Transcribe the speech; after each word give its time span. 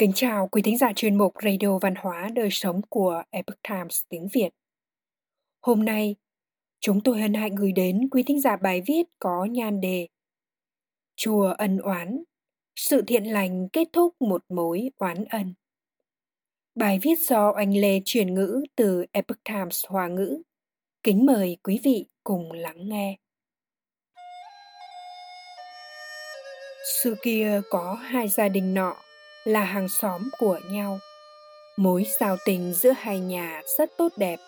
Kính 0.00 0.12
chào 0.14 0.48
quý 0.48 0.62
thính 0.62 0.78
giả 0.78 0.92
chuyên 0.96 1.18
mục 1.18 1.34
Radio 1.44 1.78
Văn 1.78 1.94
hóa 1.94 2.28
Đời 2.34 2.48
Sống 2.50 2.80
của 2.88 3.22
Epoch 3.30 3.62
Times 3.68 4.02
tiếng 4.08 4.28
Việt. 4.32 4.48
Hôm 5.60 5.84
nay, 5.84 6.16
chúng 6.80 7.00
tôi 7.04 7.20
hân 7.20 7.34
hạnh 7.34 7.54
gửi 7.54 7.72
đến 7.72 8.08
quý 8.10 8.22
thính 8.22 8.40
giả 8.40 8.56
bài 8.56 8.82
viết 8.86 9.02
có 9.18 9.44
nhan 9.44 9.80
đề 9.80 10.08
Chùa 11.16 11.54
ân 11.58 11.78
oán, 11.78 12.22
sự 12.76 13.02
thiện 13.06 13.24
lành 13.24 13.68
kết 13.68 13.88
thúc 13.92 14.14
một 14.20 14.44
mối 14.48 14.90
oán 14.96 15.24
ân. 15.24 15.54
Bài 16.74 16.98
viết 17.02 17.18
do 17.18 17.50
anh 17.50 17.72
Lê 17.74 18.00
chuyển 18.04 18.34
ngữ 18.34 18.64
từ 18.76 19.04
Epoch 19.12 19.44
Times 19.44 19.86
Hoa 19.88 20.08
ngữ. 20.08 20.42
Kính 21.02 21.26
mời 21.26 21.56
quý 21.62 21.80
vị 21.82 22.06
cùng 22.24 22.52
lắng 22.52 22.88
nghe. 22.88 23.16
Xưa 27.02 27.14
kia 27.22 27.60
có 27.70 27.94
hai 27.94 28.28
gia 28.28 28.48
đình 28.48 28.74
nọ 28.74 28.96
là 29.44 29.64
hàng 29.64 29.88
xóm 29.88 30.28
của 30.38 30.58
nhau. 30.70 30.98
Mối 31.76 32.06
giao 32.20 32.36
tình 32.44 32.72
giữa 32.74 32.92
hai 32.98 33.18
nhà 33.18 33.62
rất 33.78 33.90
tốt 33.98 34.12
đẹp. 34.16 34.38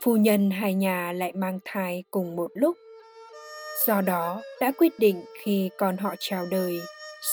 Phu 0.00 0.16
nhân 0.16 0.50
hai 0.50 0.74
nhà 0.74 1.12
lại 1.12 1.32
mang 1.32 1.58
thai 1.64 2.04
cùng 2.10 2.36
một 2.36 2.50
lúc. 2.54 2.76
Do 3.86 4.00
đó, 4.00 4.42
đã 4.60 4.72
quyết 4.78 4.98
định 4.98 5.24
khi 5.42 5.70
con 5.78 5.96
họ 5.96 6.14
chào 6.18 6.46
đời, 6.50 6.80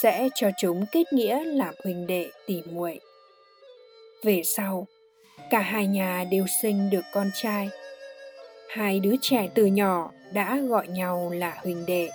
sẽ 0.01 0.29
cho 0.35 0.49
chúng 0.57 0.85
kết 0.91 1.13
nghĩa 1.13 1.43
làm 1.43 1.73
huynh 1.83 2.07
đệ 2.07 2.29
tỉ 2.47 2.61
muội. 2.71 2.99
Về 4.23 4.41
sau, 4.43 4.87
cả 5.49 5.59
hai 5.59 5.87
nhà 5.87 6.23
đều 6.31 6.45
sinh 6.61 6.89
được 6.89 7.05
con 7.13 7.31
trai. 7.33 7.69
Hai 8.69 8.99
đứa 8.99 9.15
trẻ 9.21 9.49
từ 9.55 9.65
nhỏ 9.65 10.11
đã 10.31 10.57
gọi 10.57 10.87
nhau 10.87 11.31
là 11.33 11.57
huynh 11.63 11.85
đệ, 11.85 12.09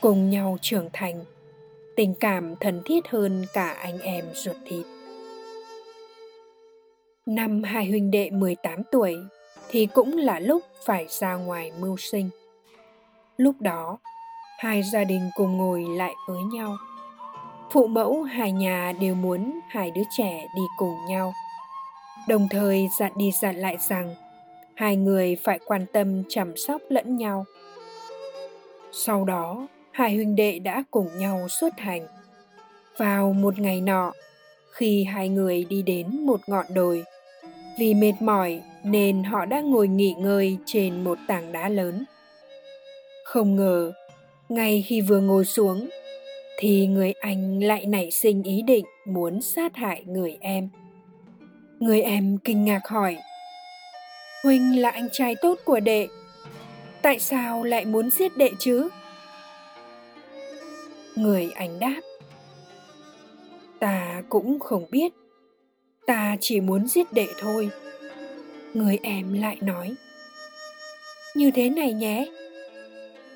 cùng 0.00 0.30
nhau 0.30 0.58
trưởng 0.62 0.88
thành 0.92 1.24
tình 1.96 2.14
cảm 2.20 2.56
thân 2.56 2.82
thiết 2.84 3.08
hơn 3.08 3.44
cả 3.52 3.68
anh 3.68 3.98
em 3.98 4.24
ruột 4.34 4.56
thịt. 4.66 4.86
Năm 7.26 7.62
hai 7.62 7.86
huynh 7.86 8.10
đệ 8.10 8.30
18 8.30 8.82
tuổi 8.92 9.16
thì 9.68 9.86
cũng 9.86 10.16
là 10.16 10.40
lúc 10.40 10.62
phải 10.84 11.06
ra 11.08 11.34
ngoài 11.34 11.72
mưu 11.80 11.96
sinh. 11.96 12.30
Lúc 13.36 13.60
đó, 13.60 13.98
hai 14.58 14.82
gia 14.82 15.04
đình 15.04 15.30
cùng 15.34 15.56
ngồi 15.56 15.84
lại 15.96 16.14
với 16.28 16.42
nhau. 16.42 16.76
Phụ 17.70 17.86
mẫu 17.86 18.22
hai 18.22 18.52
nhà 18.52 18.92
đều 19.00 19.14
muốn 19.14 19.60
hai 19.68 19.90
đứa 19.90 20.02
trẻ 20.16 20.46
đi 20.56 20.62
cùng 20.78 20.96
nhau. 21.08 21.32
Đồng 22.28 22.48
thời 22.50 22.88
dặn 22.98 23.12
đi 23.16 23.30
dặn 23.42 23.56
lại 23.56 23.76
rằng 23.88 24.14
hai 24.74 24.96
người 24.96 25.36
phải 25.44 25.58
quan 25.66 25.86
tâm 25.92 26.22
chăm 26.28 26.56
sóc 26.56 26.80
lẫn 26.88 27.16
nhau. 27.16 27.44
Sau 28.92 29.24
đó, 29.24 29.66
hai 29.96 30.14
huynh 30.14 30.36
đệ 30.36 30.58
đã 30.58 30.84
cùng 30.90 31.08
nhau 31.18 31.46
xuất 31.48 31.80
hành. 31.80 32.06
Vào 32.96 33.32
một 33.32 33.58
ngày 33.58 33.80
nọ, 33.80 34.12
khi 34.72 35.04
hai 35.04 35.28
người 35.28 35.64
đi 35.64 35.82
đến 35.82 36.20
một 36.26 36.40
ngọn 36.46 36.66
đồi, 36.74 37.04
vì 37.78 37.94
mệt 37.94 38.12
mỏi 38.20 38.60
nên 38.84 39.24
họ 39.24 39.44
đã 39.44 39.60
ngồi 39.60 39.88
nghỉ 39.88 40.14
ngơi 40.18 40.56
trên 40.66 41.04
một 41.04 41.18
tảng 41.26 41.52
đá 41.52 41.68
lớn. 41.68 42.04
Không 43.24 43.56
ngờ, 43.56 43.92
ngay 44.48 44.84
khi 44.86 45.00
vừa 45.00 45.20
ngồi 45.20 45.44
xuống, 45.44 45.88
thì 46.58 46.86
người 46.86 47.12
anh 47.12 47.62
lại 47.62 47.86
nảy 47.86 48.10
sinh 48.10 48.42
ý 48.42 48.62
định 48.62 48.84
muốn 49.06 49.42
sát 49.42 49.76
hại 49.76 50.04
người 50.06 50.36
em. 50.40 50.68
Người 51.78 52.02
em 52.02 52.38
kinh 52.44 52.64
ngạc 52.64 52.88
hỏi, 52.88 53.16
Huynh 54.44 54.80
là 54.80 54.90
anh 54.90 55.08
trai 55.12 55.34
tốt 55.42 55.58
của 55.64 55.80
đệ, 55.80 56.08
tại 57.02 57.18
sao 57.18 57.64
lại 57.64 57.84
muốn 57.84 58.10
giết 58.10 58.36
đệ 58.36 58.50
chứ? 58.58 58.88
Người 61.16 61.50
anh 61.54 61.78
đáp. 61.78 62.00
Ta 63.78 64.22
cũng 64.28 64.60
không 64.60 64.86
biết. 64.90 65.12
Ta 66.06 66.36
chỉ 66.40 66.60
muốn 66.60 66.88
giết 66.88 67.12
đệ 67.12 67.26
thôi. 67.38 67.70
Người 68.74 68.98
em 69.02 69.32
lại 69.32 69.56
nói. 69.60 69.94
Như 71.34 71.50
thế 71.50 71.70
này 71.70 71.92
nhé. 71.92 72.26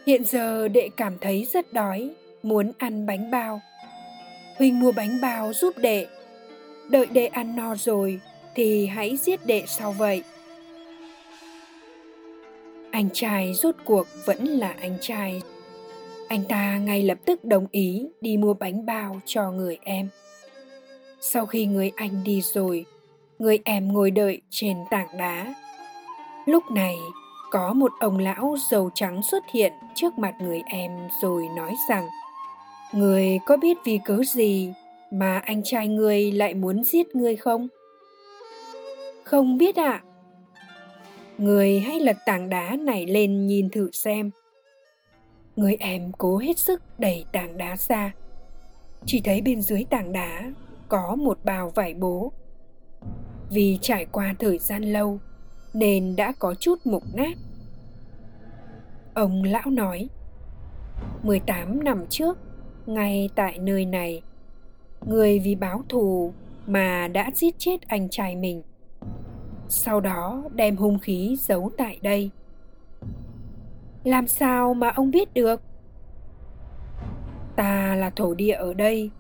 Hiện 0.06 0.24
giờ 0.24 0.68
đệ 0.68 0.88
cảm 0.96 1.18
thấy 1.18 1.46
rất 1.52 1.72
đói, 1.72 2.10
muốn 2.42 2.72
ăn 2.78 3.06
bánh 3.06 3.30
bao. 3.30 3.60
Huynh 4.58 4.80
mua 4.80 4.92
bánh 4.92 5.20
bao 5.22 5.52
giúp 5.52 5.78
đệ. 5.78 6.06
Đợi 6.88 7.06
đệ 7.06 7.26
ăn 7.26 7.56
no 7.56 7.74
rồi 7.74 8.20
thì 8.54 8.86
hãy 8.86 9.16
giết 9.16 9.46
đệ 9.46 9.64
sau 9.66 9.92
vậy. 9.92 10.22
Anh 12.90 13.08
trai 13.12 13.54
rốt 13.54 13.74
cuộc 13.84 14.06
vẫn 14.24 14.44
là 14.44 14.74
anh 14.80 14.98
trai 15.00 15.42
anh 16.30 16.44
ta 16.44 16.78
ngay 16.78 17.02
lập 17.02 17.18
tức 17.24 17.44
đồng 17.44 17.66
ý 17.70 18.06
đi 18.20 18.36
mua 18.36 18.54
bánh 18.54 18.86
bao 18.86 19.20
cho 19.24 19.50
người 19.50 19.78
em. 19.82 20.08
Sau 21.20 21.46
khi 21.46 21.66
người 21.66 21.92
anh 21.96 22.24
đi 22.24 22.40
rồi, 22.40 22.84
người 23.38 23.58
em 23.64 23.92
ngồi 23.92 24.10
đợi 24.10 24.40
trên 24.50 24.76
tảng 24.90 25.08
đá. 25.18 25.54
Lúc 26.46 26.64
này, 26.70 26.96
có 27.50 27.72
một 27.72 27.92
ông 28.00 28.18
lão 28.18 28.56
dầu 28.70 28.90
trắng 28.94 29.22
xuất 29.30 29.44
hiện 29.52 29.72
trước 29.94 30.18
mặt 30.18 30.34
người 30.40 30.62
em 30.66 30.90
rồi 31.22 31.42
nói 31.56 31.74
rằng, 31.88 32.08
người 32.92 33.38
có 33.46 33.56
biết 33.56 33.76
vì 33.84 34.00
cớ 34.04 34.22
gì 34.26 34.72
mà 35.10 35.38
anh 35.38 35.62
trai 35.64 35.88
người 35.88 36.32
lại 36.32 36.54
muốn 36.54 36.84
giết 36.84 37.16
người 37.16 37.36
không? 37.36 37.68
Không 39.24 39.58
biết 39.58 39.76
ạ. 39.76 40.02
À. 40.02 40.04
người 41.38 41.80
hãy 41.80 42.00
lật 42.00 42.16
tảng 42.26 42.48
đá 42.48 42.76
này 42.76 43.06
lên 43.06 43.46
nhìn 43.46 43.70
thử 43.70 43.90
xem 43.92 44.30
người 45.60 45.76
em 45.80 46.12
cố 46.18 46.38
hết 46.38 46.58
sức 46.58 46.82
đẩy 46.98 47.24
tảng 47.32 47.56
đá 47.56 47.76
ra. 47.76 48.14
Chỉ 49.06 49.20
thấy 49.24 49.40
bên 49.40 49.62
dưới 49.62 49.84
tảng 49.90 50.12
đá 50.12 50.52
có 50.88 51.16
một 51.16 51.38
bào 51.44 51.70
vải 51.70 51.94
bố. 51.94 52.32
Vì 53.50 53.78
trải 53.80 54.04
qua 54.04 54.34
thời 54.38 54.58
gian 54.58 54.82
lâu 54.82 55.18
nên 55.74 56.16
đã 56.16 56.32
có 56.38 56.54
chút 56.54 56.78
mục 56.84 57.02
nát. 57.14 57.36
Ông 59.14 59.42
lão 59.42 59.70
nói 59.70 60.08
18 61.22 61.84
năm 61.84 62.04
trước, 62.10 62.38
ngay 62.86 63.30
tại 63.34 63.58
nơi 63.58 63.84
này, 63.84 64.22
người 65.06 65.38
vì 65.38 65.54
báo 65.54 65.82
thù 65.88 66.32
mà 66.66 67.08
đã 67.08 67.30
giết 67.34 67.54
chết 67.58 67.88
anh 67.88 68.08
trai 68.08 68.36
mình. 68.36 68.62
Sau 69.68 70.00
đó 70.00 70.44
đem 70.54 70.76
hung 70.76 70.98
khí 70.98 71.36
giấu 71.38 71.70
tại 71.76 71.98
đây 72.02 72.30
làm 74.04 74.26
sao 74.26 74.74
mà 74.74 74.88
ông 74.88 75.10
biết 75.10 75.34
được? 75.34 75.62
Ta 77.56 77.94
là 77.94 78.10
thổ 78.10 78.34
địa 78.34 78.52
ở 78.54 78.74
đây. 78.74 79.10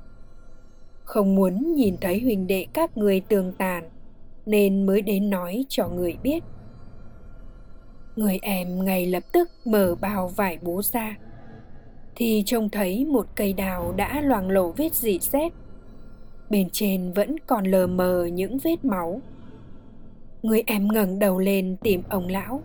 Không 1.04 1.34
muốn 1.34 1.74
nhìn 1.74 1.96
thấy 2.00 2.20
huỳnh 2.20 2.46
đệ 2.46 2.66
các 2.72 2.96
người 2.96 3.20
tường 3.20 3.52
tàn, 3.58 3.90
nên 4.46 4.86
mới 4.86 5.02
đến 5.02 5.30
nói 5.30 5.64
cho 5.68 5.88
người 5.88 6.16
biết. 6.22 6.44
Người 8.16 8.38
em 8.42 8.84
ngay 8.84 9.06
lập 9.06 9.22
tức 9.32 9.50
mở 9.64 9.94
bao 10.00 10.28
vải 10.28 10.58
bố 10.62 10.82
ra. 10.82 11.16
Thì 12.16 12.42
trông 12.46 12.68
thấy 12.68 13.04
một 13.04 13.26
cây 13.34 13.52
đào 13.52 13.94
đã 13.96 14.20
loang 14.20 14.50
lổ 14.50 14.72
vết 14.72 14.94
dị 14.94 15.18
xét. 15.18 15.52
Bên 16.50 16.68
trên 16.72 17.12
vẫn 17.12 17.36
còn 17.46 17.64
lờ 17.64 17.86
mờ 17.86 18.28
những 18.32 18.58
vết 18.58 18.84
máu. 18.84 19.20
Người 20.42 20.62
em 20.66 20.88
ngẩng 20.88 21.18
đầu 21.18 21.38
lên 21.38 21.76
tìm 21.82 22.02
ông 22.08 22.28
lão, 22.28 22.62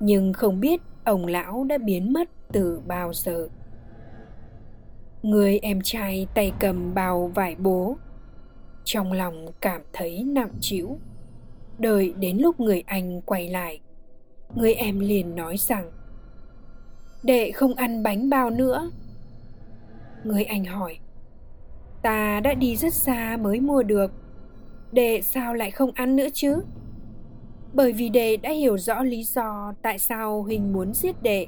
nhưng 0.00 0.32
không 0.32 0.60
biết 0.60 0.80
ông 1.08 1.26
lão 1.26 1.64
đã 1.64 1.78
biến 1.78 2.12
mất 2.12 2.28
từ 2.52 2.80
bao 2.86 3.12
giờ? 3.12 3.48
Người 5.22 5.58
em 5.58 5.80
trai 5.84 6.26
tay 6.34 6.52
cầm 6.60 6.94
bao 6.94 7.28
vải 7.34 7.54
bố. 7.54 7.96
Trong 8.84 9.12
lòng 9.12 9.46
cảm 9.60 9.82
thấy 9.92 10.24
nặng 10.24 10.52
trĩu. 10.60 10.98
Đợi 11.78 12.14
đến 12.18 12.38
lúc 12.38 12.60
người 12.60 12.82
anh 12.86 13.20
quay 13.20 13.48
lại, 13.48 13.80
người 14.54 14.74
em 14.74 15.00
liền 15.00 15.36
nói 15.36 15.56
rằng, 15.56 15.90
đệ 17.22 17.50
không 17.50 17.74
ăn 17.74 18.02
bánh 18.02 18.30
bao 18.30 18.50
nữa. 18.50 18.90
Người 20.24 20.44
anh 20.44 20.64
hỏi, 20.64 20.98
ta 22.02 22.40
đã 22.40 22.54
đi 22.54 22.76
rất 22.76 22.94
xa 22.94 23.36
mới 23.40 23.60
mua 23.60 23.82
được. 23.82 24.12
Đệ 24.92 25.20
sao 25.22 25.54
lại 25.54 25.70
không 25.70 25.92
ăn 25.94 26.16
nữa 26.16 26.28
chứ? 26.34 26.62
Bởi 27.72 27.92
vì 27.92 28.08
đệ 28.08 28.36
đã 28.36 28.50
hiểu 28.50 28.78
rõ 28.78 29.02
lý 29.02 29.24
do 29.24 29.72
tại 29.82 29.98
sao 29.98 30.42
Huỳnh 30.42 30.72
muốn 30.72 30.94
giết 30.94 31.22
đệ. 31.22 31.46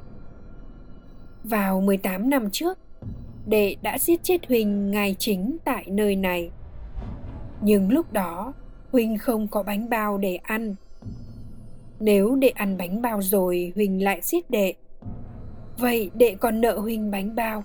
Vào 1.44 1.80
18 1.80 2.30
năm 2.30 2.50
trước, 2.50 2.78
đệ 3.46 3.76
đã 3.82 3.98
giết 3.98 4.22
chết 4.22 4.46
Huỳnh 4.48 4.90
ngay 4.90 5.16
chính 5.18 5.56
tại 5.64 5.84
nơi 5.86 6.16
này. 6.16 6.50
Nhưng 7.60 7.90
lúc 7.90 8.12
đó, 8.12 8.52
Huỳnh 8.92 9.18
không 9.18 9.48
có 9.48 9.62
bánh 9.62 9.90
bao 9.90 10.18
để 10.18 10.36
ăn. 10.36 10.74
Nếu 12.00 12.36
đệ 12.36 12.48
ăn 12.48 12.76
bánh 12.76 13.02
bao 13.02 13.22
rồi 13.22 13.72
Huỳnh 13.74 14.04
lại 14.04 14.20
giết 14.22 14.50
đệ, 14.50 14.74
vậy 15.78 16.10
đệ 16.14 16.34
còn 16.40 16.60
nợ 16.60 16.78
Huỳnh 16.78 17.10
bánh 17.10 17.34
bao. 17.34 17.64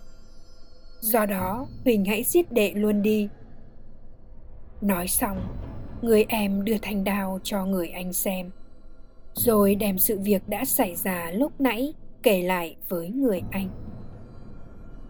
Do 1.00 1.26
đó, 1.26 1.68
Huỳnh 1.84 2.06
hãy 2.06 2.24
giết 2.24 2.52
đệ 2.52 2.72
luôn 2.76 3.02
đi. 3.02 3.30
Nói 4.82 5.08
xong, 5.08 5.38
người 6.06 6.26
em 6.30 6.64
đưa 6.66 6.78
thanh 6.82 7.04
đao 7.04 7.40
cho 7.44 7.66
người 7.66 7.90
anh 7.90 8.14
xem. 8.14 8.50
Rồi 9.34 9.76
đem 9.76 9.98
sự 9.98 10.20
việc 10.20 10.50
đã 10.50 10.66
xảy 10.66 10.96
ra 10.96 11.32
lúc 11.32 11.62
nãy 11.62 11.94
kể 12.24 12.44
lại 12.44 12.76
với 12.90 13.10
người 13.10 13.42
anh. 13.52 13.70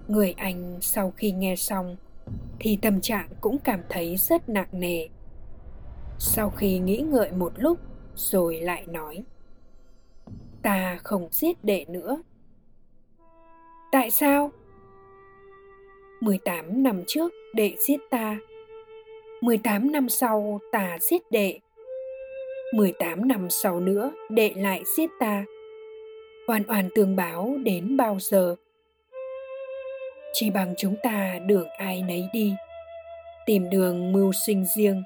Người 0.07 0.33
anh 0.37 0.77
sau 0.81 1.11
khi 1.11 1.31
nghe 1.31 1.55
xong 1.55 1.95
thì 2.59 2.77
tâm 2.81 3.01
trạng 3.01 3.29
cũng 3.41 3.57
cảm 3.57 3.79
thấy 3.89 4.17
rất 4.17 4.49
nặng 4.49 4.67
nề. 4.71 5.07
Sau 6.17 6.49
khi 6.49 6.79
nghĩ 6.79 6.97
ngợi 6.97 7.31
một 7.31 7.53
lúc 7.57 7.79
rồi 8.15 8.59
lại 8.59 8.85
nói, 8.87 9.23
ta 10.61 10.97
không 11.03 11.27
giết 11.31 11.63
đệ 11.63 11.85
nữa. 11.87 12.21
Tại 13.91 14.11
sao? 14.11 14.51
18 16.21 16.83
năm 16.83 17.03
trước 17.07 17.33
đệ 17.53 17.75
giết 17.87 17.99
ta 18.09 18.37
18 19.45 19.91
năm 19.91 20.09
sau 20.09 20.59
ta 20.71 20.97
giết 21.01 21.31
đệ. 21.31 21.59
18 22.73 23.27
năm 23.27 23.47
sau 23.49 23.79
nữa, 23.79 24.11
đệ 24.29 24.51
lại 24.55 24.83
giết 24.97 25.09
ta. 25.19 25.43
Hoàn 26.47 26.63
oan 26.67 26.89
tương 26.95 27.15
báo 27.15 27.55
đến 27.63 27.97
bao 27.97 28.17
giờ? 28.19 28.55
Chỉ 30.33 30.49
bằng 30.49 30.73
chúng 30.77 30.95
ta 31.03 31.39
đường 31.45 31.67
ai 31.77 32.01
nấy 32.01 32.23
đi, 32.33 32.53
tìm 33.45 33.69
đường 33.69 34.11
mưu 34.11 34.31
sinh 34.45 34.65
riêng. 34.75 35.03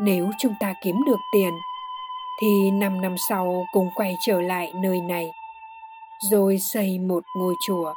Nếu 0.00 0.30
chúng 0.40 0.54
ta 0.60 0.74
kiếm 0.84 0.96
được 1.06 1.18
tiền, 1.32 1.52
thì 2.40 2.70
năm 2.70 3.00
năm 3.00 3.14
sau 3.28 3.64
cùng 3.72 3.88
quay 3.94 4.14
trở 4.26 4.40
lại 4.40 4.72
nơi 4.82 5.00
này, 5.00 5.26
rồi 6.30 6.58
xây 6.58 6.98
một 6.98 7.24
ngôi 7.36 7.54
chùa 7.66 7.94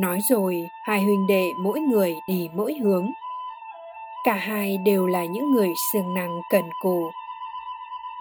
nói 0.00 0.18
rồi, 0.28 0.68
hai 0.84 1.02
huynh 1.02 1.26
đệ 1.26 1.44
mỗi 1.62 1.80
người 1.80 2.14
đi 2.28 2.48
mỗi 2.54 2.74
hướng. 2.74 3.10
Cả 4.24 4.34
hai 4.34 4.78
đều 4.84 5.06
là 5.06 5.24
những 5.24 5.50
người 5.50 5.68
siêng 5.92 6.14
năng 6.14 6.40
cần 6.50 6.64
cù. 6.82 7.10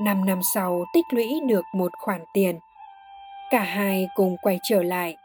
Năm 0.02 0.26
năm 0.26 0.40
sau 0.54 0.86
tích 0.94 1.06
lũy 1.12 1.40
được 1.48 1.66
một 1.74 1.92
khoản 1.98 2.22
tiền. 2.34 2.60
Cả 3.52 3.60
hai 3.60 4.08
cùng 4.16 4.38
quay 4.42 4.60
trở 4.64 4.84
lại 4.84 5.16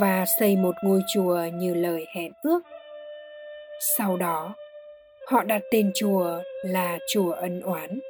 và 0.00 0.24
xây 0.38 0.56
một 0.56 0.74
ngôi 0.84 1.00
chùa 1.14 1.38
như 1.54 1.74
lời 1.74 2.04
hẹn 2.16 2.32
ước. 2.42 2.60
Sau 3.98 4.16
đó, 4.16 4.54
họ 5.28 5.42
đặt 5.42 5.62
tên 5.70 5.92
chùa 5.94 6.38
là 6.64 6.98
chùa 7.12 7.32
ân 7.32 7.60
oán. 7.60 8.00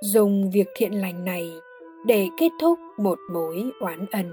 Dùng 0.00 0.50
việc 0.50 0.66
thiện 0.74 0.92
lành 0.92 1.24
này 1.24 1.48
để 2.06 2.26
kết 2.38 2.50
thúc 2.60 2.78
một 2.98 3.18
mối 3.32 3.64
oán 3.80 4.06
ân. 4.12 4.32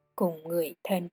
cùng 0.21 0.43
người 0.47 0.75
thân. 0.83 1.09